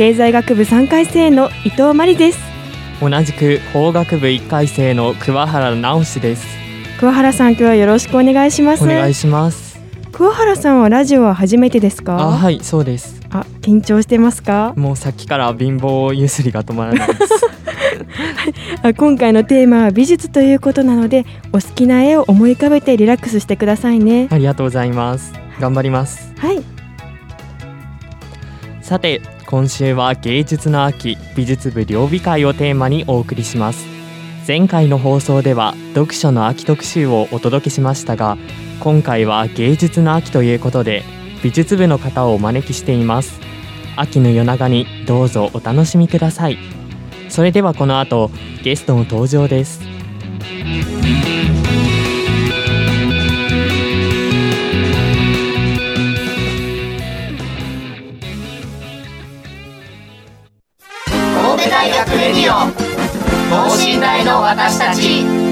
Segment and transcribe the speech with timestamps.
[0.00, 2.38] 経済学部3回生の伊藤真理です。
[3.02, 6.46] 同じく法学部1回生の桑原直志です。
[6.98, 8.84] 桑原さん今日はよろしくお願いします。
[8.84, 9.78] お願いします。
[10.10, 12.18] 桑原さんはラジオは初めてですか？
[12.18, 13.20] あはいそうです。
[13.28, 14.72] あ緊張してますか？
[14.74, 17.34] もうさっきから貧乏ゆすりが止まらないです。
[18.82, 24.28] あ今回のテーマは美術ということなのでお好きな絵を思い浮かべてリラックスしてくださいね。
[24.30, 25.34] ありがとうございます。
[25.60, 26.32] 頑張ります。
[26.38, 26.62] はい。
[28.80, 33.84] さて今週は芸術の秋美術部両美会をテーマにお送りします。
[34.46, 38.38] 前回の放送では読書の秋特集をお届けしましたが
[38.78, 41.02] 今回は芸術の秋ということで
[41.42, 43.40] 美術部の方をお招きしています。
[43.96, 46.56] 秋の夜長にどうぞお楽しみください。
[47.28, 48.30] それではこの後
[48.62, 49.80] ゲストの登場です。
[61.60, 62.72] 神戸大学レディオ
[63.50, 65.49] 等身大の私たち。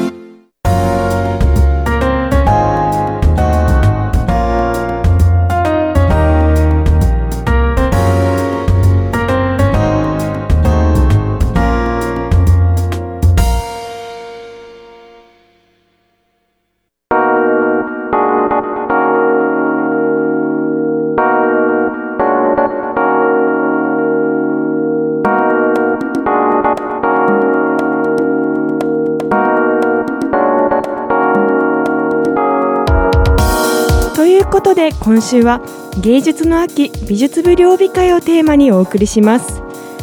[34.89, 35.61] で今週は
[36.01, 39.59] 芸術の秋美術部両美会をテーマにお送りします。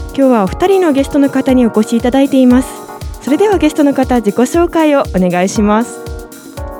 [0.10, 2.70] 今日はお二人のゲストの方にお越しいただいています。
[3.22, 6.00] それではゲストの方自己紹介をお願いします。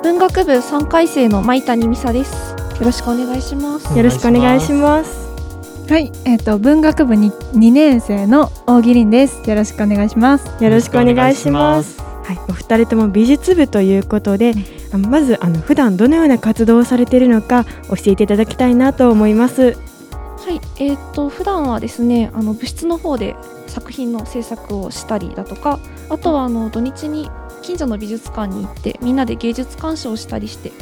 [0.04, 2.54] 文学部3回生の舞谷美沙です。
[2.78, 3.96] よろしくお願いします。
[3.96, 5.26] よろしくお願いします。
[5.90, 9.48] はい、えっ、と文学部に2年生の大木凛です。
[9.48, 10.62] よろしくお願いします。
[10.62, 14.52] よろしくお願いしますはい、お二人とも美術部ということで、
[14.92, 19.74] あまずあの普段どのような活動をされているのか教えていただきたいなと思います。
[19.74, 20.60] はい。
[20.78, 23.36] えー、と普段はですねあの部室の方で
[23.68, 25.78] 作品の制作をしたりだとか
[26.08, 27.30] あとはあの土日に
[27.62, 30.72] 近所の美術館に行ってみんなで芸術鑑賞をしたりして、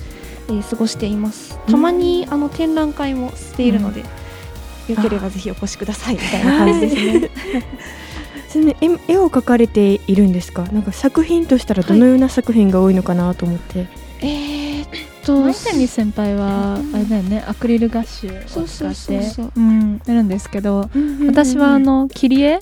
[0.49, 1.59] えー過ごしています。
[1.67, 7.31] たまにあの展覧会もしているので、よければぜひお越しくださいみたいな感じですね。
[8.55, 10.63] ちなみに絵絵を描かれているんですか？
[10.67, 13.89] なんか作品としたらどのような作品が多いのかなと思って。
[14.21, 14.87] えーっ
[15.25, 20.91] と舞谷先輩はあれだよね、アクリルガッシュを使そうそうそうってそううんやるんですけど、
[21.27, 22.61] 私はあの切り絵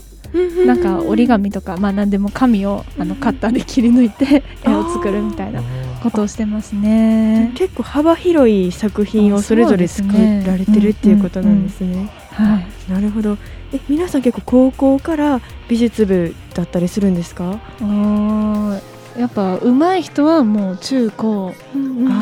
[0.64, 5.60] なんか折り紙とかまあ何でも紙をあのカッターで切り抜いて絵を作るみたいな
[6.03, 7.53] ことをしてますね。
[7.56, 10.09] 結構幅広い作品をそれぞれ作
[10.47, 12.10] られてるっていうことなんですね。
[12.32, 12.93] はい。
[12.93, 13.37] なるほど。
[13.75, 17.59] え皆さん結構高校から美術部だったりするんですか？
[17.81, 21.53] あーやっぱ上手い人はもう中高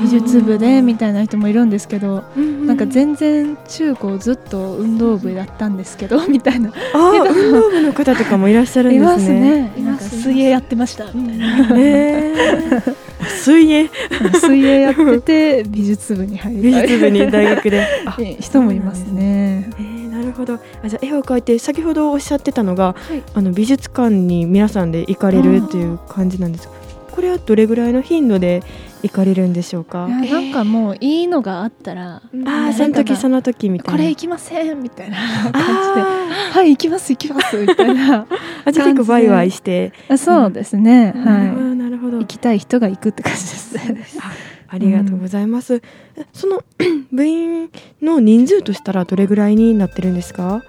[0.02, 9.12] 美術部でみたいな人もいるんですけど、ななんか全然中高ずっと運動部だったんですけど みたいなあー運動部の方とかもいらっしゃるんいですね。
[9.12, 9.72] ますね。
[9.84, 11.78] なんか水泳やってましたみたいな。
[11.78, 12.94] へー
[13.44, 13.88] 水泳？
[14.40, 17.86] 水泳やってて美術部に入美りたい術部に大学で。
[18.06, 19.70] あ人もいますね。
[19.78, 19.99] えーな
[20.30, 20.54] るほど。
[20.54, 23.22] あじゃあ絵を描いて先ほどおっしゃってたのが、はい。
[23.34, 26.74] あの美術館に皆さんで行かれるっていう感じなんですか？
[27.10, 28.62] これはどれぐらいの頻度で
[29.02, 30.06] 行かれるんでしょうか？
[30.08, 33.98] なんかもういいのがあったら、ああその時その時みたいな。
[33.98, 38.24] これ行きませんみたいな感じで、あはい行きます行きますみたいな。
[38.30, 41.12] ーあじゃあ結構ワイワイして、あそうですね。
[41.16, 42.10] あはーなるほい。
[42.12, 42.18] ど。
[42.18, 43.74] 行きたい人が行くって感じです。
[43.76, 44.06] ね。
[44.70, 45.82] ありがとうございます、
[46.16, 46.62] えその
[47.12, 47.70] 部員
[48.00, 50.62] の人数としたらどれぐらいになってるんですか？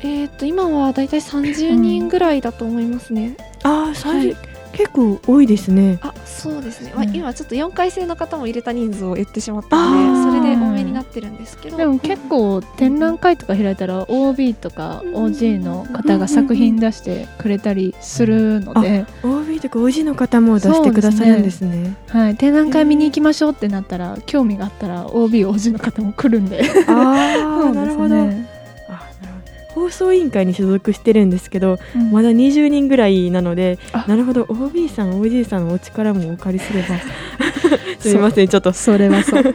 [0.00, 3.36] えーっと今はだいたい30人ぐらいだと思いますね。
[3.62, 4.36] ああ、三十はい。
[4.72, 6.00] 結構多いですね。
[6.02, 10.32] あそうですね、まあ、うん今ちょっと4回生の方も入れた人数を言ってしまったあのー。
[10.34, 11.76] でそれで多めになってるんですけど。
[11.76, 19.06] でも結構展覧会とか開いたら OB とかうん OG の方が作品出してくれたりするので、
[19.54, 21.96] OB とか OG の方も出してくださるんですね。
[22.08, 26.62] はい、展覧会見に行きましょうってなったら興味があったら OB、OG の方も来るんで。
[26.88, 28.16] ああ、 なるほど。
[28.16, 28.44] あなるほど。
[29.68, 32.10] 放送委員会に所属してるんですけど、うん。
[32.10, 34.46] まだ20人ぐらいなのであ、なるほど。
[34.48, 36.98] OB さん OG さんのお力もお借りすれば。
[38.00, 38.72] すみませんちょっと。
[38.72, 39.54] それはそう。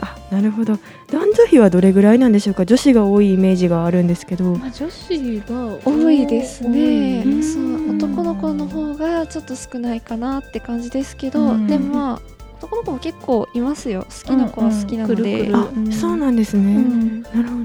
[0.00, 0.78] あなるほど
[1.14, 2.66] 男女比はどれぐらいなんでしょうか？
[2.66, 4.56] 女子が多いイメージがあるんですけど。
[4.56, 7.22] まあ女子が多いですね。
[7.24, 11.66] 多いそう男の子の方がちょっと少ないかなって感じですけど、うん。
[11.66, 12.20] でもまあ
[12.58, 14.06] 男の子も結構いますよ。
[14.08, 17.22] 好きな子は好きなので、うんうんくるくるあ、そうなんですね、うん。
[17.22, 17.42] なるほど。
[17.42, 17.64] なるほど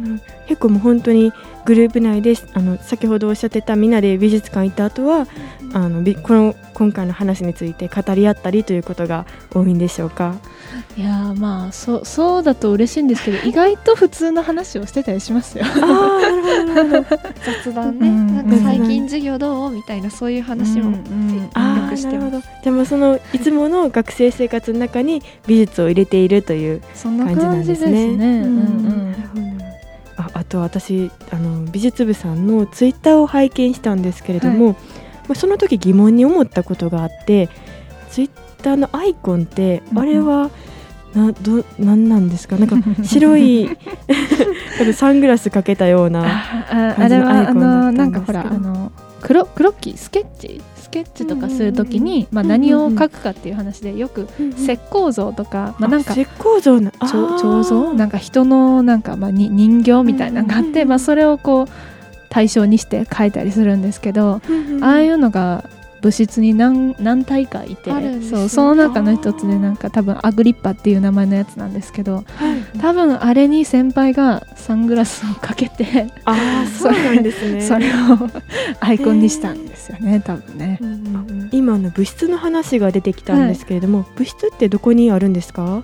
[0.49, 1.31] 結構もう本当に
[1.65, 5.27] グループ内であの先ほどおっしゃってたみんなで美術館行った後は
[5.73, 10.33] あのびこの今回の話について語り合ったりということが多いんでしょうか？
[10.97, 15.65] いやーまあそうそうだと嬉しいんですけど意外と普通の話をしてたりしますよ。
[17.43, 18.35] 雑談ね、うん。
[18.35, 20.97] なんか最近授業どうみたいなそういう話も、よ
[21.89, 22.39] くしてますなるほど。
[22.39, 29.15] じゃあもうそのいつもの学生生活の中に美術を入れているというそんな感じなんですね。
[30.17, 34.77] ああと私あの美術部さんのツイッターを拝見したんですけれども、ま
[35.29, 37.47] あ、その時疑問に思ったことがあって
[38.09, 38.29] ツイッ
[38.61, 40.49] ターのアイコンってうんあれは
[41.13, 42.55] などなんなんですか？
[42.57, 43.69] なんか白い
[44.93, 46.23] サングラスかけたような
[46.97, 48.91] あれはあのなんかほらあの
[49.21, 50.61] 黒黒木スケッチ？
[50.75, 54.27] スケッチとかするときに、まあ、何を描くかっていう話でよく
[54.57, 57.93] 石膏像とか、まあ、なんか石膏像のあ彫像？
[57.93, 61.67] なんか人のなんかまあに人形みたいなのがあって、まあ、それをこう
[62.29, 64.41] 対象にして描いたりするんですけど、
[64.81, 65.63] ああいうのが
[66.01, 67.91] 部室に何何体かいて
[68.21, 72.79] そうその中の一つでなんか多分アグリッパっていう名前のやつなんですけどはい。
[72.79, 77.61] 多分あれに先輩がサングラスをかけてああ そうなんですね。
[77.61, 77.91] それを
[78.79, 80.79] アイコンにしたんですよね多分ね。
[81.51, 85.83] 今の物質の話が出てきたんですけれども、物質ってどこにあるんですか、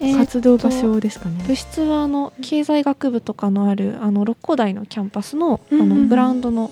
[0.00, 1.42] えー活動場所ですかね。
[1.46, 6.70] 部室はあの経済学部とかのあるあの六甲台のキャンパスのあのグラウンドの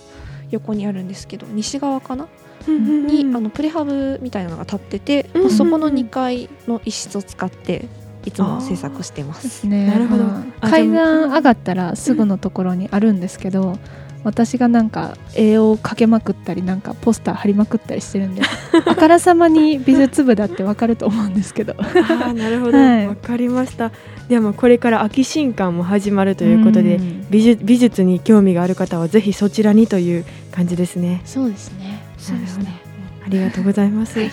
[0.51, 2.27] 横にあるんですけど西側かな？
[2.71, 5.51] にあのプレハブみたいなのが立ってて、うんうんうん。
[5.53, 7.87] そこの2階の一室を使って
[8.25, 9.35] いつも制作してま。
[9.35, 9.87] ですすね。
[9.87, 10.25] なるほど。
[10.25, 13.79] まああ階段上がったらすぐのところにあるんですけど
[14.25, 18.43] 私がなんか絵をかけまくったりなんかポスター貼りまくったりしてるんで
[18.87, 21.75] あからさまに美術部だってわかると思うんですけど。
[21.79, 22.79] ああなるほど。
[22.79, 23.17] わ、はい。
[23.17, 23.91] かりました。
[24.29, 27.27] ではまあこれから秋新刊も始まるということで、ん。
[27.31, 31.23] 美術美術に興味がある方はぜひそちらにという感じですね。
[31.25, 31.92] そうですね
[32.23, 32.81] そうですね。
[33.27, 34.31] ありがとうございます、はい。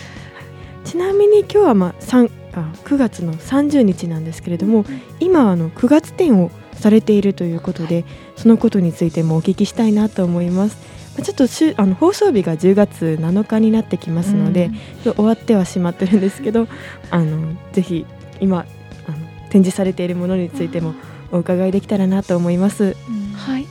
[0.84, 4.84] ちなみに今日はまあ3あ9月の30日なんですけれども、
[5.18, 8.04] 今あの9月展をされているということで
[8.36, 10.78] そのことについてもお聞きしたいなと思います。
[11.16, 14.70] まあちょっとしゅあの放送日が10月7日になってきますので、
[15.02, 16.68] ちょっと終わってはしまってるんですけど
[17.10, 18.06] あのぜひ
[18.40, 18.66] 今
[19.08, 19.16] あの
[19.50, 20.94] 展示されているものについても
[21.32, 22.96] お伺いできたらなと思います。
[23.34, 23.66] はい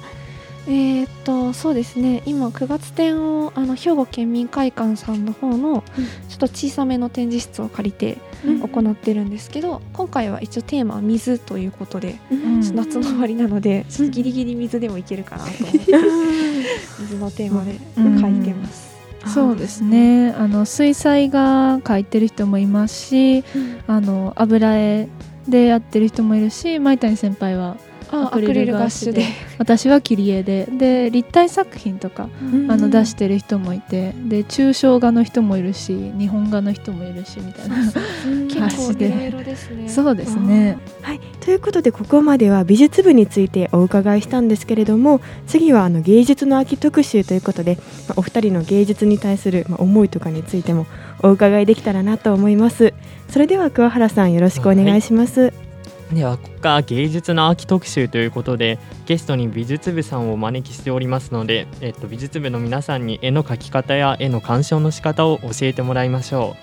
[0.67, 2.21] えーっとそうですね。
[2.25, 5.83] 今9月展をあの兵庫県民会館さんの方の
[6.29, 12.61] ちょっと小さめの展示室を借りて行ってるんですけど、今回は一応テーマは水ということで、ん。
[12.61, 15.79] ちょっと夏の終わりなので、ちょっとギリギリ水でもいけるかなと思って、
[16.99, 17.79] 水のテーマで
[18.21, 18.89] 書いてます。
[19.25, 20.31] そうですね。
[20.31, 23.43] あの水彩画描いてる人もいますし
[23.87, 25.09] あの油絵
[25.47, 29.25] でやってる人もいるし舞谷先輩はあアクリルガッシュで。
[29.57, 30.67] 私は切り絵で。
[30.71, 32.29] で立体作品とか
[32.67, 34.13] あの出してる人もいて。
[34.27, 37.75] で抽象画の人もいるし日本画の人もいるしみたいな。
[38.49, 39.55] 結構いろいろで。
[39.55, 39.89] すね。
[39.89, 40.77] そうですね。
[41.01, 50.85] はい、ということでここまでは美術部についてお伺いしたんですけれども次はあの芸術の秋特集ということで、まあお二人の芸術に対する、まあ、思いとかについても
[51.21, 52.93] お伺いできたらなと思います。
[53.29, 55.53] それでは桑原さんよろしくお願いします、
[56.13, 66.55] ではここから芸術の秋特集ということでゲストに美術部さんをお招きしておりますので、えっと、美術部の皆さんに絵の描き方や絵の鑑賞の仕方を教えてもらいましょ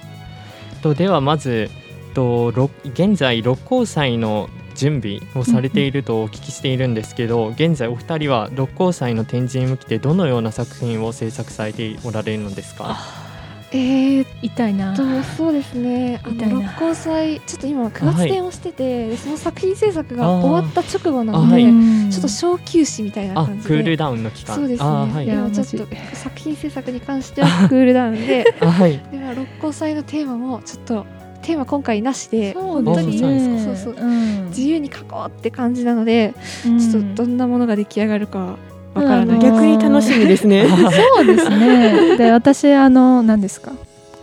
[0.79, 0.83] う。
[0.83, 1.71] とではまず
[2.15, 2.49] と
[2.85, 13.26] 現在六甲祭の準備をされているとお聞きしているんですけど、現在お二人は六甲祭の展示に向けてどのような作品を制作されておられるのですか？
[13.73, 14.95] えー、痛いな。
[14.95, 15.03] と
[15.37, 16.21] そうですね。
[16.23, 21.65] あの六甲祭ちょっと今9月展をしてて、でその作品制作が終わった直後なあので、
[22.13, 23.97] ちょっと小休止みたいなあ感じクールで。
[23.97, 24.57] ダウンの期間。
[24.57, 25.25] そうですね、あはい。
[25.25, 28.55] いやいやちょっと作品制作に関してはクールダウンで。
[28.61, 29.01] あはい。
[29.11, 31.07] では六甲祭のテーマもちょっと
[31.43, 34.47] テーマ今回なしで本当にそうそううん。
[34.49, 36.35] 自由に書こうって感じなので、
[36.67, 36.79] うん。
[36.79, 38.57] ちょっとどんなものが出来上がるか
[38.97, 40.67] わからない、うん逆に楽しみですね。
[40.69, 42.17] そうですね。
[42.19, 43.73] で私あの何ですか？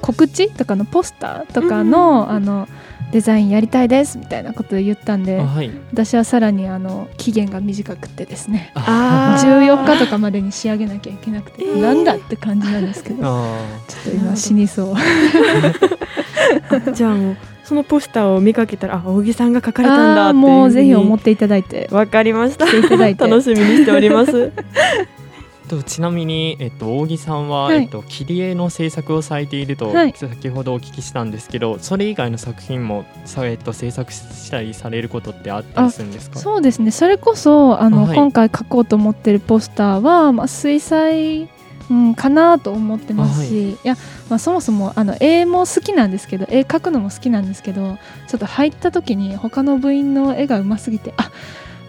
[0.01, 2.67] 告知とかのポスターとかの、あの
[3.13, 5.69] デザインやりたいですみたいなことを言ったんであはい。
[5.93, 9.65] 私はさらにあの期限が短くてですねあー。
[9.67, 13.57] 14日とかまでに仕上げなきゃいけなくて、なんだって感じなんですけどちょあ
[14.01, 14.95] っと今死にそう。
[16.93, 17.37] じゃあもう
[17.73, 21.89] そのポスターを見かけたらあ扇さんが書かれたんだっていうふうにもうぜひ思っていただいて。
[21.91, 22.65] わかりました。
[22.65, 24.31] 楽しみにしております。
[24.31, 24.51] ー
[25.67, 27.83] とちなみに、えっと、扇さんは、はい。
[27.83, 30.13] えっと、切り絵の制作をされていると、はい。
[30.15, 36.37] 先ほどお聞きしたんですけどそれ以外の作品もさ、えっと、制作したりされることってあったりするんですか？
[36.37, 36.91] そうですね。
[36.91, 38.15] それこそあの、はい。
[38.15, 41.47] 今回書こうと思ってるポスターは、まあ、水彩、
[41.89, 43.95] うん、かなと思ってますし、い、や、
[44.29, 47.97] まあ、そもそもあの絵も好きなんですけど絵描くのも好きなんですけど
[48.27, 51.31] ちょっと入った時に他の部員の絵がうますぎてあ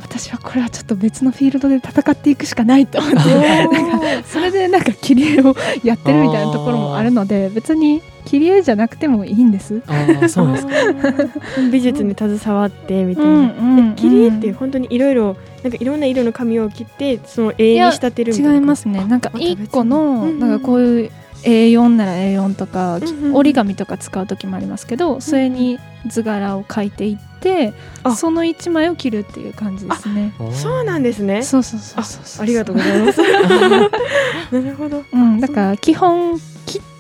[0.03, 3.17] 私はこれはちょっと別のフィールドで戦っていくしかないと思って
[3.67, 9.83] なんかそれでなんか切り絵をやってるみたいなところもあるので別に切り絵じゃなくてもいいんです。
[9.87, 10.73] ああそうですか。
[11.71, 18.55] 美術に携わってみたいな、うんうんえ切り絵って本当にいろいろなんかいろんな色の紙を切ってその絵に仕立てるみたいな。
[18.55, 19.05] 違いますね。
[19.09, 21.11] なんか一個のなんかこういう
[21.45, 22.99] A4 なら A4 とか、
[23.33, 28.15] 折り紙とか使う時もありますけど、それに図柄を描いていってあ。
[28.17, 30.33] その一枚を切るっていう感じですね。
[30.53, 31.43] そうなんですね。
[31.43, 33.21] そうそうそうありがとうございます。
[34.53, 35.05] なるほど。
[35.13, 36.41] うん、だから基本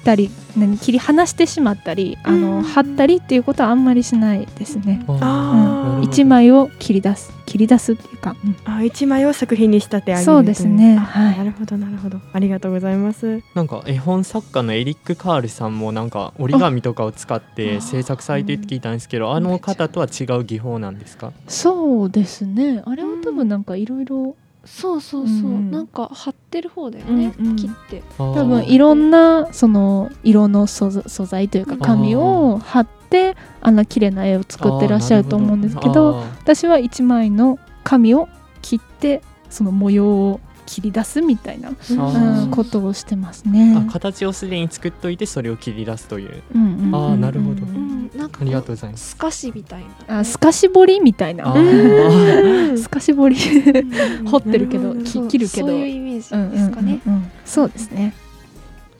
[0.04, 2.40] たり何切り離してしまったりあうん。
[2.42, 5.04] の貼ったりっていうことはあんまりしないですね。
[5.08, 6.04] あー。
[6.04, 7.32] 一枚を切り出す。
[7.46, 8.56] 切り出すっていうか、うん。
[8.64, 10.96] あ一枚を作品に仕立て上げるそうですね。
[10.96, 11.34] はい。
[11.34, 12.18] あなるほどなるほど。
[12.32, 13.42] ありがとうございます。
[13.54, 21.32] なんか絵本作家のエリック・カールさんもなんか折り紙とかを使ってあ制作されてるって聞いたんですけどあの方とは違う技法なんですか？
[21.49, 22.82] そうですね。
[22.84, 25.71] あれは多分なんかいろいろそうそうそう、うん。
[25.71, 27.56] なんか貼ってる方だよね、うんうん。
[27.56, 28.02] 切って。
[28.18, 38.28] 多多分いろんなその色の素材素材というか紙を貼ってあんな綺麗な絵を作ってらっしゃると思うんですけど私は一枚の紙を
[38.62, 43.76] 切ってその模様を切り出すみたいな、あうーん、ことをしてますね。
[43.76, 46.42] あ形をすでに作っといてそれを切り出すという。
[46.54, 46.94] うんうんうんうん。
[46.94, 47.66] あーなるほど。
[47.66, 50.21] うんなんかありがとうございますすかしみたいな。
[50.21, 51.52] あ透かし彫りみたいな。
[51.52, 53.37] 透かし彫り。
[53.37, 54.25] うん。
[54.26, 55.66] 彫ってるけど切るけど。
[55.68, 58.14] そういうイメージうんうんですかね、うんうんそうですね。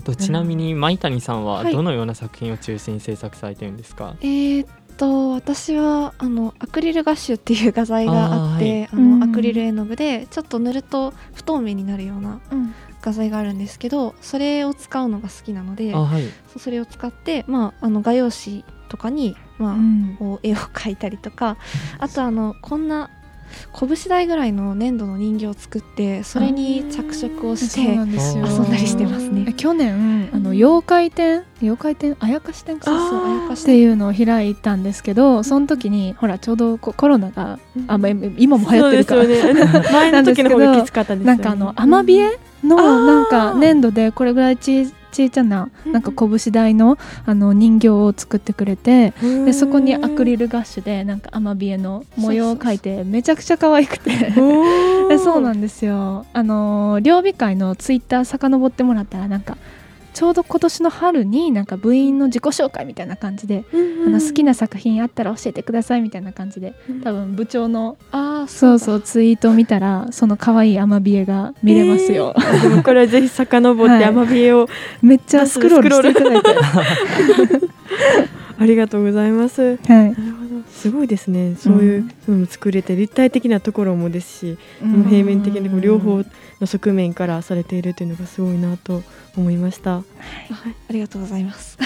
[0.04, 9.02] とちなみに舞谷さんははいどのような作品を中心に制作されてるんですか、えーっと私はあのアクリルガッシュっていう画材があってあ、はい。
[9.02, 9.21] うん。
[9.21, 12.75] のアクリル絵の具でちょっと塗ると不透明になるようなうん。
[13.02, 16.23] 画材があるんですけどそれを使うのが好きなのであはい。
[16.56, 20.16] それを使って、まあ、あの画用紙とかに、まあうん。
[20.18, 21.56] こう絵を描いたりとか
[21.98, 23.10] あとあのこんな
[23.78, 28.46] 拳大ぐらいの粘土の人形を作ってそれに着色をしてなんですよ。
[28.46, 29.52] 遊んだりしてますね。
[29.56, 31.44] 去年あの妖怪展？
[31.60, 32.16] 妖怪展？
[32.20, 32.90] あやかし展か。
[33.52, 39.24] っていうのを開いたんですけどその時にほらちょうどコロナがあ、まあ、今も流行ってるから。
[39.24, 39.54] ね。
[39.92, 41.36] 前の時の方がきつかったですよね。
[41.36, 54.11] なんかあのアマビエのなんか粘土でこれぐらいちちいちゃななんか拳大のあの人形を作ってくれてでそこにアクリルガッシュでなんかアマビエの模様を描いてめちゃくちゃ可愛くて。
[55.09, 56.26] で そうなんですよ。
[56.33, 59.56] あの両備会のツイッター遡ってもらったらなんか
[60.14, 74.04] ちょうど今年の春になんか部員の自己紹介みたいな感じで、あの好きな作品あったら教えてくださいみたいな感じで多分部長のああそうそうツイートを見たらその可愛いアマビエが見れますよ、でもこれはぜひ遡ってはい。
[74.04, 74.68] アマビエを
[75.02, 76.54] めっちゃスクロールしていただいて、
[78.56, 79.62] ありがとうございます。
[79.62, 79.78] はい。
[79.88, 86.23] なるほどすごいですねそういううも作れて立体的なところもですし、うん平面的に両方
[86.61, 89.02] の側面からされているというのがすごいなと
[89.37, 89.96] 思いました。
[89.96, 90.02] あ
[90.88, 91.78] ありがとうございます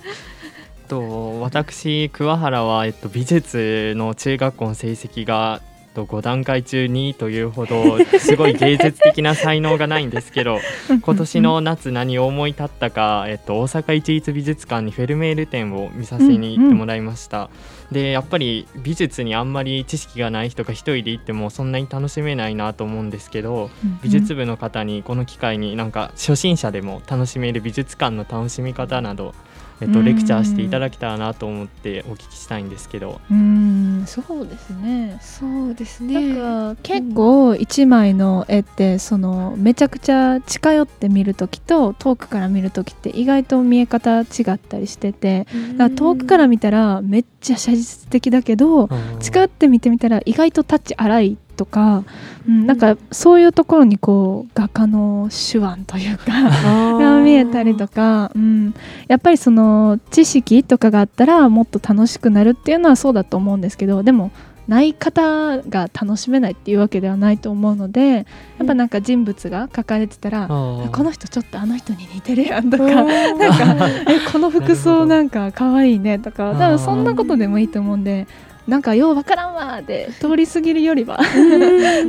[0.88, 5.60] と私桑原は、えっと、美術の中学校の成績が
[5.96, 10.58] と5段階中2位というほどすごい芸術的な才能がないんですけど
[11.02, 17.38] 今年の夏何を思い立ったか、えっと、大阪一律美術館にフェルメール展を見させに行ってもらいました。
[17.38, 17.50] うんうん
[17.90, 29.34] でやっぱり美術にあんまり知識がない人が一人で行ってもそんなに楽しめないなと思うんですけど、うんうん、美術部の方にこの機会になんか初心者でも楽しめる美術館の楽しみ方など
[29.80, 33.20] えっと、レクチャーしていただけたらなと思ってお聞きしたいんですけど。
[33.30, 35.18] うんそうですね。
[35.20, 36.34] そうですね。
[36.34, 48.88] なんか結構1枚の絵ってそのめちゃくちゃ近寄って見る時と遠くから見る時って意外と見え方違ったりしててだから遠くから見たらめっちゃ写実的だけど
[49.20, 52.04] 近寄って見てみたら意外とタッチ荒いとか、
[52.48, 56.32] うん、なんかそういうところにこう画家の手腕というか
[56.98, 58.74] が見えたりとか、うん、
[59.08, 64.30] やっぱりその知識とかがあったらもっと楽しくなるっていうのはそうだと思うんですけどでも
[64.68, 68.24] ない方が楽しめないっていうわけではないと思うのでや
[68.64, 78.26] っぱなんか人物が書かれてたら、この人ちょっとあの人に似てるやんとかなんか えこの服装なんか可愛いねとか多分そんなことでもいいと思うんで
[78.66, 81.18] なんかようわからんわで通り過ぎるよりは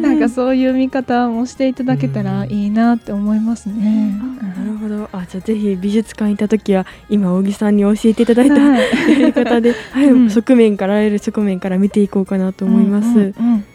[0.02, 4.20] なんかそういう見方もしていただけたらいいなって思いますね。
[4.42, 5.10] なるほど。
[5.12, 8.82] あじゃあぜひ美術館行った時は今小木さんに教えていただいた、はい、
[9.22, 13.08] やり方で、はい、うん、側面からあらゆる側面から見ていこうかなと思います。
[13.08, 13.66] うんうんうん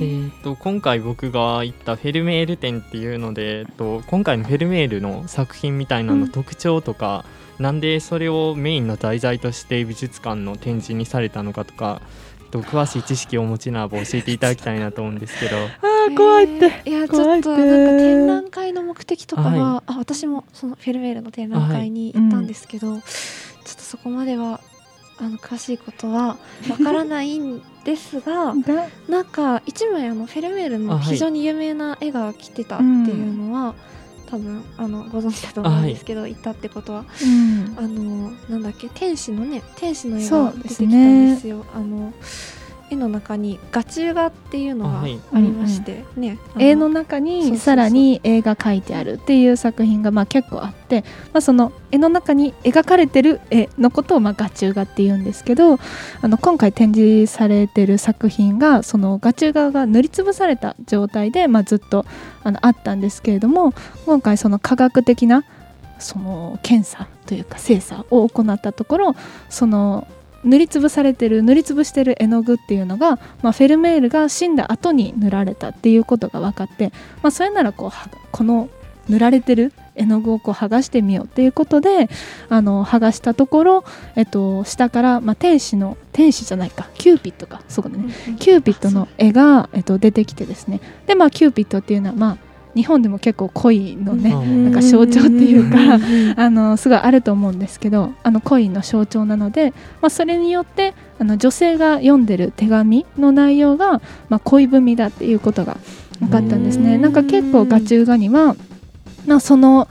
[0.00, 7.24] えーと、今回僕が行ったフェルメール展っていうので、えーと、今回のフェルメールの作品みたいなの特徴とか、
[7.58, 12.00] なんでそれをメインの題材として美術館の展示にされたのかとか
[12.50, 15.56] と詳しい知識をお持ちならば教えていただきたいなと思うんですけど。
[15.82, 16.88] あ怖いって。
[16.88, 23.08] いやちょっとなんか展覧会の目的とかは、はい、あ私もそのフェルメールの展覧会に行ったんですけど、はいうん、ちょ
[23.72, 24.60] っとそこまでは
[25.20, 26.36] あの詳しいことは
[26.70, 28.54] わからないんですが
[29.08, 33.74] なんか一枚あのフェルメールの非常に有名な絵が来てたっていうのは、
[34.26, 41.62] 多分あのご存知だと思うんですけど、はい、行ったってことは、うん、あのなんだっけ天使のね天使の絵が出てきたんですよ。
[41.62, 42.12] すね、あの
[42.90, 45.18] 絵の中に画中画っていうのがあり
[45.50, 51.02] まして、はいね、絵の中にさらに絵が描いてあるっていう作品がまあ結構あって、
[51.32, 55.78] まあ、その絵の中に描かれてる絵のことをまあ画中画っていうんですけどあ
[56.28, 62.06] の今回展示されてる作品がその画中画が塗りつぶされた状態で、まあ、ずっと
[62.42, 63.72] あのあったんですけれども
[64.06, 65.44] 今回その科学的な
[65.98, 69.16] その検査というか精査を行ったところ
[69.48, 70.06] その
[70.44, 77.90] 塗りつぶされてる塗りつぶしてる絵の具っていうのが、まあ、フェルメールが死んだ後に塗られたっていうことが分かって、まあ、それならこう
[78.30, 78.68] この
[79.08, 82.08] 塗られてる絵の具をこう剥がしてみようっていうことで
[82.48, 83.84] あの剥がしたところ、
[84.16, 90.80] えっと、下から、まあ、天使の天使じゃないかキューピッドかそうだね、キューピッドの絵が、えっと、出てきてですね。
[91.06, 95.98] でまあキューピッドっていうのはまあ日本でも結構恋のねなんか象徴っていうか
[96.36, 105.76] あのすごいあると思うんですけどあの恋の象徴なので、まあ、それによってあの女性が読んでる手紙の内容が、まあ、恋文だっていうことが
[106.20, 106.98] 分かったんですね。
[106.98, 108.56] なんか結構画中画には、
[109.26, 109.88] まあ、その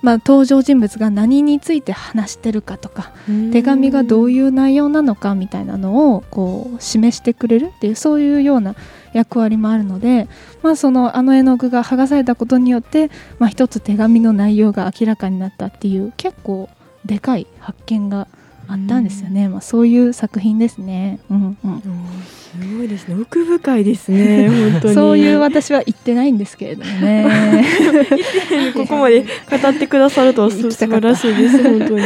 [0.00, 3.12] まあ、登場人物が何について話してるかとか
[3.52, 8.76] 手紙がどういう内容なのかみたいなのをこう示してくれるっていうそういうような
[9.12, 10.28] 役割もあるので、
[10.62, 16.68] まあ、そのあの絵の具が剥がされたことによって、まあ、一つ手紙の内容が明らかになったっていう結構
[17.04, 18.28] でかい発見が
[18.68, 21.20] あったんですよね、うん、まあ、そういう作品ですね。
[21.30, 21.82] うんうん、
[22.22, 23.16] すごいですね。
[23.20, 24.48] 奥深いですね。
[24.72, 24.94] 本当に。
[24.94, 27.64] そういう私は言ってないんですけれどもね。
[28.76, 31.62] ここまで語ってくださると素晴らしいです。
[31.62, 32.04] 本当に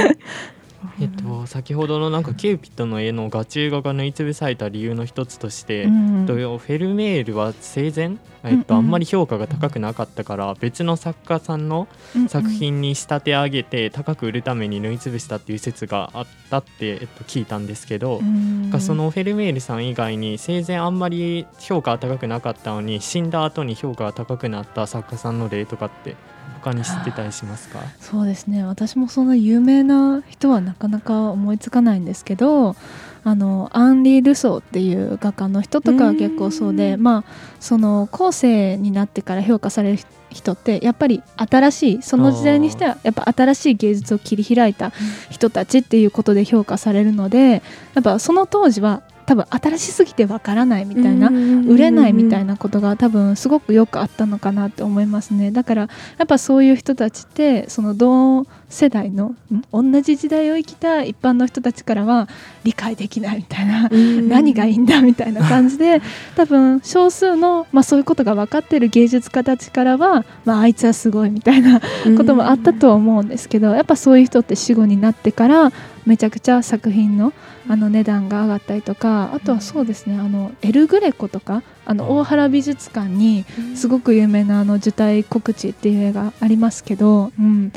[1.01, 11.89] えっと、先ほどのなんかキューピッドの絵の画中画が塗りつぶされた理由の一つとして、うん、フェルメールは生前、えっと、あんまり評価が高くなかったから、別の作家さんの
[12.29, 26.17] 作品に仕立て上げて高く売るために塗りつぶしたっていう説があったって、えっと、聞いたんですけど、うん、そのフェルメールさん以外に生前あんまり評価が高くなかったのに死んだ後に評価が高くなった作家さんの例とかって
[26.63, 27.81] 他に知ってたりしますか？
[28.01, 28.65] そうですね。
[28.65, 32.77] 私もそんな有名な人はなかなか思いつかないんですけど
[33.25, 37.25] あのアンリー・ルソーっていう画家の人とかは結構そうでまあ
[37.61, 39.99] その後世になってから評価される
[40.31, 44.93] 人ってやっぱり新しいその時代にしてはやっぱ新しい芸術を切り開いた
[45.31, 47.63] 人たちっていうことで評価されるので
[47.95, 51.31] やっぱその当時は多分新しすぎてわからないみたいな
[51.67, 55.51] 売れないみたいなことが多分すごくよくあったのかなって思いますね。
[55.51, 55.83] だから
[56.19, 59.35] やっぱそういう人たちってその同世代の
[59.73, 62.29] 同じ時代を生きた一般の人たちからは
[62.65, 66.03] 理解できないみたいな何がいいんだみたいな感じで
[66.37, 71.81] 多分少数の、まあ、そういうことが分かっている芸術家たちからは、まあ、あいつはすごいみたいな
[72.17, 75.73] こともあったとは思うんですけどやっぱそういう人って死後になってから
[76.07, 77.33] めちゃくちゃ作品の
[77.69, 83.45] あの値段が上がったりとかあとはそうですねあのエル・グレコとかあの大原美術館に
[83.77, 87.73] すごく有名なあの受胎告知っていう映画ありますけど、うん、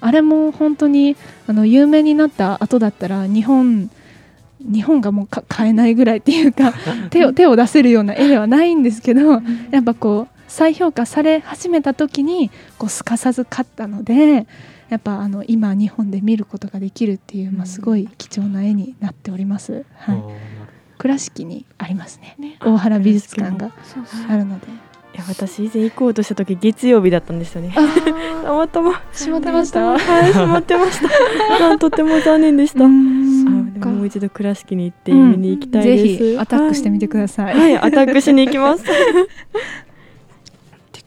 [0.00, 1.16] あれも本当に
[1.46, 3.90] あの有名になった後だったら日本
[4.60, 6.74] 日本がもう買えないぐらいっていうか
[7.10, 14.46] 手を手を出せるような絵ではないんですけどやっぱこう再評価され始めた時にこうすかさず買ったので
[14.90, 19.86] やっぱあの今日本で見ることができるっていう、まあ、すごい貴重な絵になっております。
[19.94, 20.22] はい、
[20.98, 23.72] 倉敷にありますね、ね、大原美術館が
[24.28, 24.66] あるので。
[25.12, 27.74] いや私以前行こうとした時月曜日だったんですよね。
[28.44, 29.84] たまたま閉まってました？
[29.84, 31.78] はい、閉まってました。
[31.78, 32.86] とても残念でした。
[32.86, 37.54] もう一度倉敷に行って見に行きたいです、うん、ぜひアタックしてみてください。
[37.56, 38.84] はい、アタックしに行きます。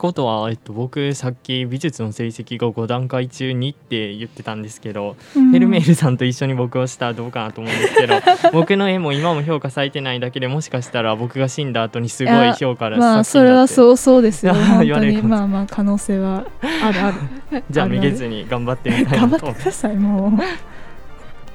[0.04, 8.16] ことは、えっと、僕さっき美術の成績が5段階中2って言ってたんですけど、うん、ヘルメールさんと一緒に僕をしたらどうかなと思うんですけど
[8.52, 14.52] 僕の絵も今も評価されてないだけでもしかしたら僕が死んだ後にすごい評価がまあそれはそうそうですよ。
[14.52, 15.22] 本当に。
[15.24, 16.44] まあまあ可能性は
[16.82, 17.10] あるあ
[17.50, 17.62] る。
[17.70, 20.32] じゃあめげずに頑張ってみたいなと頑張ってくださいもう。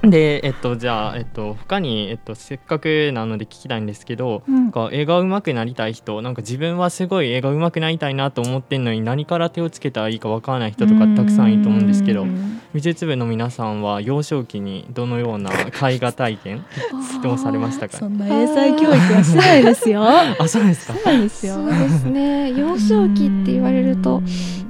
[0.02, 12.26] で、えっと、じゃあ、えっと、他に、えっと、せっかくなので聞きたいんですけど、うん、なんか映画上手くなりたい人なんか自分はすごい映画上手くなりたいなと思ってんのに何から手をつけたらいいかわからない人とかたくさんいると思うんですけど
[12.74, 16.66] 美術部の皆さんは幼少期にどのような絵画体験
[17.22, 17.98] どうされましたか？
[17.98, 20.04] そんな英才教育はしてないですよ。
[20.08, 20.94] あそうですか。
[20.94, 21.56] そうですよ。
[21.56, 22.52] そうですね。
[22.54, 24.22] 幼少期って言われると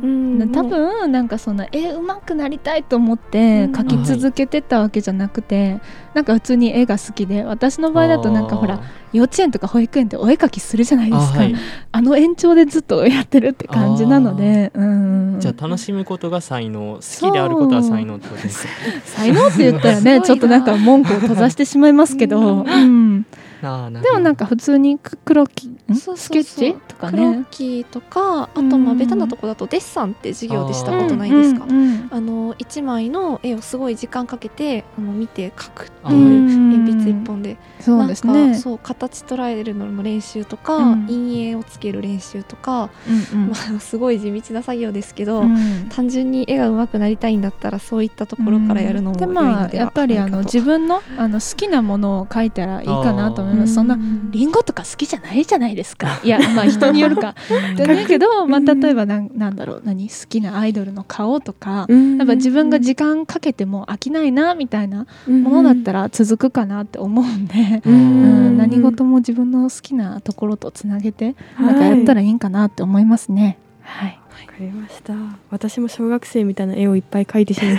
[0.02, 0.50] うん。
[0.54, 5.82] 多分なんかその絵上手くなりたいと思って描き続けてたわけじゃなくて、
[6.14, 11.36] なんか普通に絵が好きで私の場合だとなんかほら幼稚園とか保育園ってお絵描きするじゃないですか。
[11.36, 11.56] あはい、
[11.92, 18.68] あの延長でずっとやってるって感じなのでうんじゃあ楽しむことが才能好きであることは才能ってことです
[19.06, 23.26] 才能って言ったらねちょっとなんか文句を閉ざしてしまいますけど、うん。
[23.62, 26.74] でもなんか普通に黒木スケッチ？
[26.88, 27.18] とかね。
[27.18, 31.66] 黒木とかあとまあベタなとこだとデッサンって授業でしたことないですか、
[32.12, 36.42] あの一枚の絵をすごい時間かけてあの見て描くっていう
[36.78, 37.58] 鉛筆一本で。
[37.80, 38.56] そうですね。
[38.56, 42.90] そう形捉えるのも練習とか、陰影をつける練習とか、
[43.34, 45.44] まあ、すごい地道な作業ですけど、
[45.90, 53.76] 単純に絵が上手くなりたいんだったらそういったところからやるのもいいのではないかと、やっぱりあの自分のあの好きなものを描いたらいいかなと思います。
[53.76, 53.98] そんな
[54.32, 56.20] リンゴとか好きじゃないじゃないですか？
[56.24, 57.36] いやまあ人によるか。
[57.78, 60.10] じゃないけど、まあ、例えばなんなんだろう何？
[60.10, 73.58] 好きなアイドルの顔とかやっぱ自分が時間かけても飽きないなみたいなものだったら続くかなって思うんで、うん何事も自分の好きなところとつなげてなんかやったらいいんかなって思いますね。
[73.82, 75.14] はいわかりました。
[75.50, 77.76] 私も小学生みたいな絵をいっぱい描いてしまい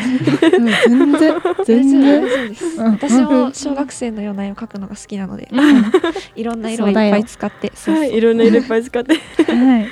[0.87, 2.92] 全然全然。
[2.92, 5.49] 私も小学生のような絵を描くのが好きなので、
[6.37, 9.14] いろんな色をいっぱい使ってはいいろんな色いっぱい使って。
[9.14, 9.88] はい。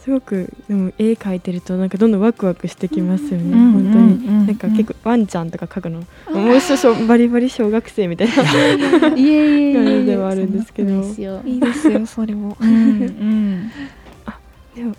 [0.00, 5.98] すごくでも絵描いてるとなんかどんどんワクワクしてきますよね、本当に、なんか結構ワンちゃんとか描くの。
[6.30, 8.34] もう一緒バリバリ小学生みたいな。
[8.36, 9.22] 感じ
[10.06, 11.02] ではあるんですけど。
[11.44, 13.70] いいですよそれも、うん、
[14.24, 14.38] あ
[14.74, 14.94] でも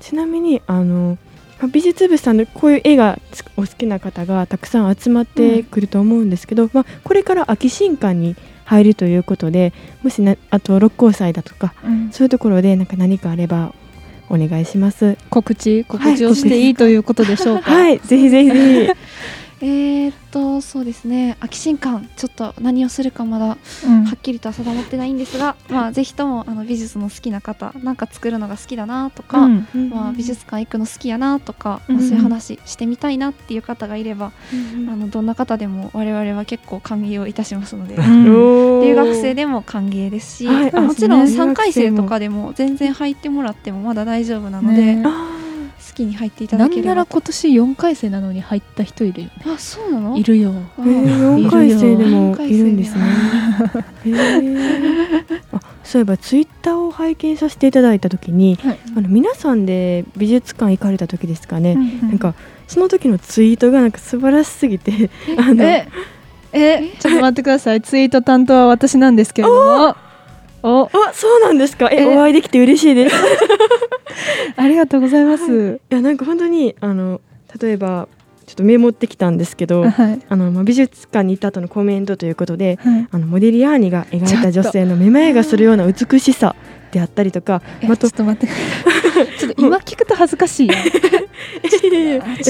[0.00, 1.18] ちなみにあの
[1.72, 3.18] 美術部さんのこういう絵が
[3.56, 8.34] お好きな方がたくさん集まってくると思うんですけど、うん、まあ、これから秋新館に
[8.64, 13.74] 入るということでもしなあと六甲祭だとか、うん、そういうところでなんか何かあれば
[14.30, 15.18] お願いします。
[15.28, 17.70] 告知告知をしていいということでしょうか？
[17.72, 18.50] はいぜひぜひ
[19.62, 21.36] えー、っとそうですね。
[21.40, 23.56] 秋新館ちょっと何をするかまだは
[24.14, 34.32] っきりとは定まってないんですが、うん、まあぜひともあの美術の好きな方なんか作るのが好きだなとか、うん、まあ、美術館行くの好きやなとか、うん、まあ、そういう話してみたいなっていう方がいれば、
[34.88, 44.94] あのどんな方でも我々は結構歓迎をいたしますので、留学生でも歓迎ですし、はい、もちろん3回生とかでも全然入ってもらってもまだ大丈夫なので。
[44.96, 45.29] ね
[45.90, 49.32] 好きに入っていただければなんなら今年4回生なのに入った人いるよね。
[49.46, 50.16] あそうなの？
[50.16, 53.04] いるよ、えー、4回生でもいるんですね。
[54.06, 62.34] えー、あそういえばツイッターを拝見させていただいた時に、はい、あの皆さんで美術館行かれた時ですかね、うんうん、なんか
[62.68, 65.86] その時のツイートがなんか素晴らしすぎてあのえ
[66.98, 67.80] ちょっと待ってください。
[67.80, 69.54] ツイート担当は私なんですけれど
[69.88, 69.96] も
[70.62, 71.88] おあそうなんですか。
[71.90, 72.06] ええ？
[72.06, 73.16] お会いできて嬉しいです。
[74.56, 75.94] ありがとうございます、い。
[75.94, 77.20] やなんか本当にあの
[77.60, 78.08] 例えば
[78.46, 80.20] ちょっとメモってきたんですけど、はい。
[80.28, 83.08] あのまあ美術館に行った後のコメントということで、はい。
[83.10, 86.54] あのモディリアーニが描いた女性のめまいがするような美しさ
[86.90, 88.52] であったりとか、ちょっと待って
[89.26, 90.70] ちょっと今聞くと恥ずかしい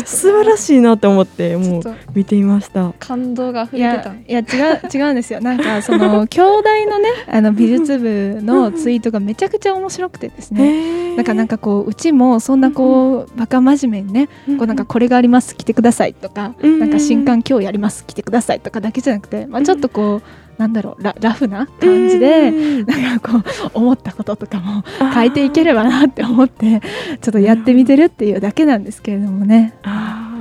[0.04, 1.82] 素晴らしいなと思ってもう
[2.14, 2.92] 見ていました。
[2.98, 4.08] 感動が溢いれてた。
[4.10, 5.40] やいや違う違うんですよ。
[5.40, 11.16] なんかその兄弟のね あの美術部のツイートがめちゃくちゃ面白くてですね。
[11.16, 14.28] なんかなんかこううちもそんなこうバカ真面目にね
[14.58, 16.78] こうなんかこれがあります来てくださいとかうん。
[16.78, 22.50] なんか新刊今日やります来てくださいとかだけじゃなくてまあちょっとこうなんだろうララフな感じで
[22.82, 26.82] なんかこう思ったこととかも書いていければなって思って
[27.22, 29.72] ちょっとやってみてるっていうだけなんですけれどもね。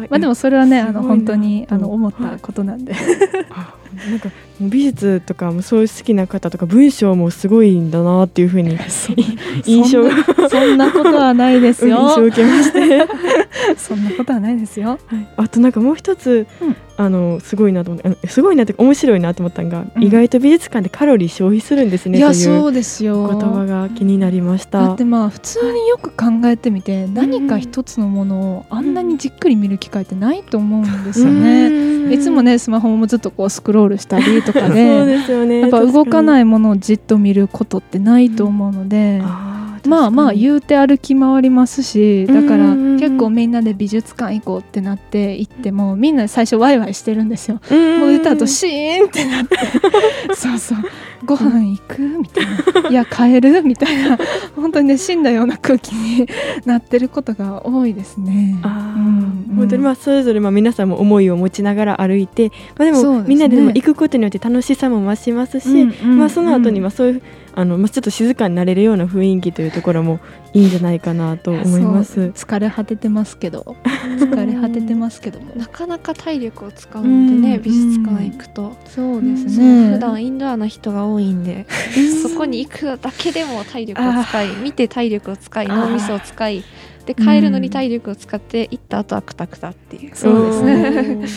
[0.09, 2.93] まあでもそれはねあの本当にあのうん思ったことなんで。
[3.49, 3.75] あ
[4.09, 4.29] なんか
[4.61, 8.77] 美術とかもそういう好きな方とか文章もすごいんだなっていうふうに
[9.65, 13.07] 印象がそんなそんなことはないです 印よ象を受けまして。
[13.77, 14.99] そんなことはないですよ。
[15.07, 15.27] はい。
[15.37, 25.05] あとなんかもう一つ、うんあのすごいなと思ってすごいなって面白いなと思ったのが、うん意外と美術館でカロリー消費するんですねいやそうですよ言葉が気になりましただって。
[25.05, 32.13] まあ普通によく考えてみて何か一つのものをあんなにじっくり見る機会ってないと思うんですよね。
[32.13, 35.61] いつもねスマホもずっとこうスクロールしたりとかそうでですよね。
[35.61, 36.23] やっぱ動かい。
[36.23, 39.21] ないものをじっと見ることってないと思うので。
[39.23, 47.59] あーまあまあ言うて歩き回りますしだから結構みんなで美術館行こうってなって行ってもみんな最初ワイワイしてるんですよ。
[47.69, 49.57] うんもう出た後シーンってなって。
[50.35, 50.77] そうそう。
[51.25, 52.45] ご飯行くみたい
[52.83, 52.89] な。
[52.89, 54.17] いや帰るみたいな。
[54.55, 56.27] 本当にね死んだような空気に
[56.65, 58.59] なってることが多いですね。
[58.63, 67.21] うん本当にまあそれぞれまあ皆さんも思いを持ちながら歩いて、まあ、でもみんなででも行くことによって楽しさも増しますし、うんうんまあ、その後にはそういう
[67.59, 70.21] あの、まあ、ちょっと静かになれるような雰囲気というところも
[70.53, 72.31] いいんじゃないかなと思います。
[72.33, 77.09] 疲れ果ててますけど疲れ果ててますけどもなかなか体力を使うので
[77.49, 81.67] ね、うん美術館行くと、そうですね普段インドアな人が多いんで
[82.23, 86.63] そこに行くだけでも体力を使い見て体力を使い脳みそを使い
[87.05, 91.27] で帰るのに体力を使って行った後はクタクタっていうそうですねね。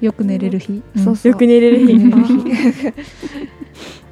[0.00, 1.94] よく寝れる日、そうそうよく寝れる日。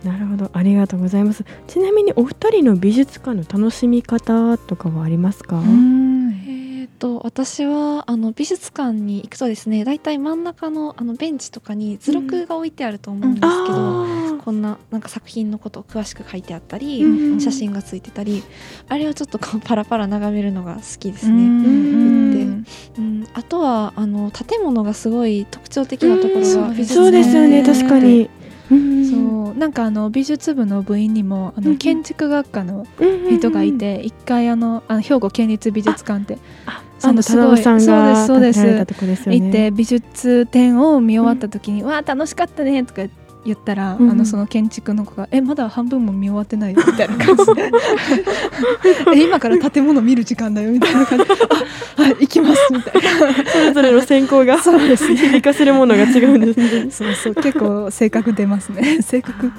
[0.04, 1.44] なるほど、ありがとうございます。
[1.66, 5.56] ちなみにお二人の美術館の楽しみ方とかはありますか？
[5.56, 6.30] うん。
[6.46, 17.40] えー、と私はあの美術館に行くとですね大体真ん中のあのベンチとかに図録が置いてあると思うんですけど、あこんななんか作品のことを詳しく書いてあったり、うん。
[17.40, 18.42] 写真がついてたり
[18.88, 21.32] あれをちょっとこうパラパラ眺めるのが好きですね。
[21.32, 21.64] うん。
[21.64, 22.64] うん。
[22.98, 28.30] うん、あとはあの建物がすごい特徴的なところうんが美術そうですよね、ね確かに。
[28.70, 29.10] うん。
[29.10, 29.58] そう。
[29.58, 38.66] なんかあの美術部の部員にもあの建築学科のうん人がいて一回あのあの兵庫県立美術館ってあそのあの忠夫さんがそうですそ
[39.04, 39.30] うです。
[39.30, 43.10] 行って美術展を見終わった時に「わあ楽しかったね」とか言っ
[43.56, 47.70] たら、うんあのその建築の子が「えまだ半分も見終わってないよ」みたいな感じで
[49.14, 51.30] え今から建物見る時間だよ」みたいな感じで
[51.98, 53.44] 「あはい行きます」みたいな。
[53.46, 55.16] それぞれの専攻がそうですね。
[55.34, 56.90] 響かせるものが違うんですね。
[56.90, 59.02] そうそう結構性格出ますね。
[59.02, 59.52] 性格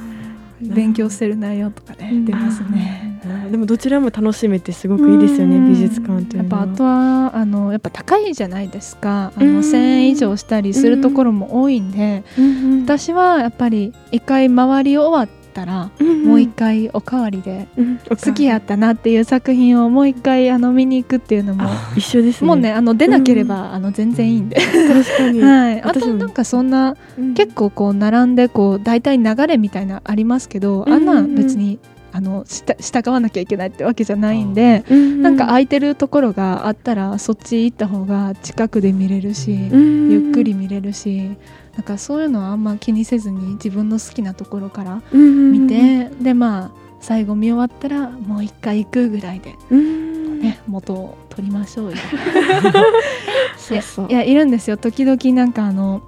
[0.61, 2.25] 勉強してる内容とかねうん。
[2.25, 3.21] 出ますね。
[3.49, 5.69] でもどちらも楽しめてすごくいいですよね、うん。
[5.73, 6.65] 美術館というのは。
[6.65, 9.31] やっぱあとはあのやっぱ高いじゃないですか。
[9.35, 9.55] あうん。
[9.55, 12.81] の1000円以上したりするところも多いんでうん。
[12.83, 17.97] 私はやっぱり一回回り終わったらうんもう一回おかわりでうん。
[17.97, 22.47] 好きやったなっていう作品をもう一回あの見に行くっていうのも一緒ですね。
[22.47, 25.41] もうねあの出なければあの全然いいんで、確かに。
[25.41, 27.33] はい、あとなんかそんなうん。
[27.33, 31.35] 結構こう並んでこう大体流れみたいなありますけどあんなん。
[31.35, 31.79] 別に
[32.15, 34.85] あのした従わなきゃいけないってわけじゃないんで。
[34.89, 35.21] うん。
[35.21, 40.11] なんか空いてるところがあったらそっち行った方が近くで見れるし、うん。
[40.11, 41.31] ゆっくり見れるし
[41.75, 45.51] なんかそういうのはあんま気にせずに自分の好きなところからうん。
[45.51, 50.39] 見て、でまあ最後見終わったらもう一回行くぐらいで、うん。
[50.39, 51.97] ね、元を取りましょうよ。
[53.59, 54.07] そうそう。
[54.09, 54.77] いやいるんですよ。
[54.77, 56.01] 時々なんかあの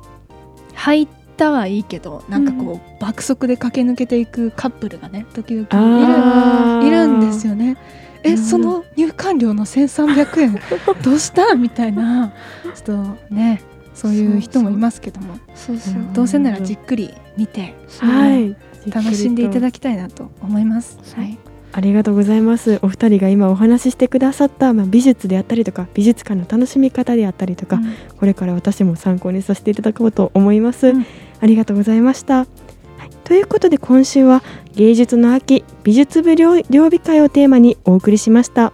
[0.73, 7.77] 入ったはいいけどなんかこう、爆速で駆け抜けていくカップルがね時々いるいるんですよね。
[8.23, 10.59] え、うんその入館料の1300円
[11.03, 11.55] どうした？
[11.55, 13.61] みたいなちょっとね
[13.93, 18.55] そういう人もいますけどもそうそううんどうせならじっくり見てはい。
[18.91, 20.97] 楽しんでいただききたいなと思います。
[21.15, 21.37] はい、
[21.73, 22.79] ありがとうございます。
[22.81, 27.81] お二人が今お話ししてくださった、まあ、美術であったりとか美術館の楽しみ方であったりとか、
[28.17, 30.87] これから私も参考にさせていただこうと思います。
[30.87, 31.05] うん
[31.39, 34.43] ありがとうございました、はい、ということで今週は
[34.75, 38.73] 芸術の秋美術部料理会をテーマにお送りしました。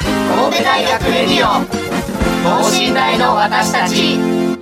[0.00, 1.64] 神戸大学レディオ
[2.62, 4.55] 等身大の私たち。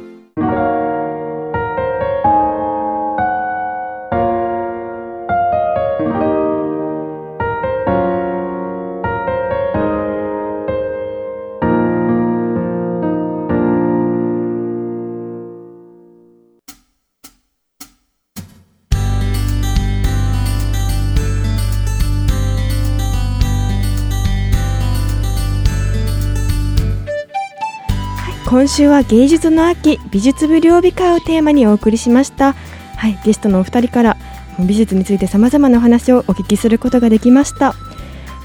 [28.55, 32.53] 今週は芸術の秋美術部料理会をテーマにお送りしました。
[32.53, 34.17] はいゲストのお二人から
[34.61, 37.75] 美術について様々なお話をお聞きすることができました。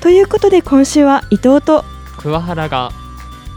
[0.02, 1.86] ということで今週は伊藤と
[2.17, 2.89] 桑原が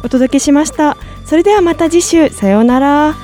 [0.05, 0.99] お届けしました。
[1.25, 3.15] それではまた次週さようなら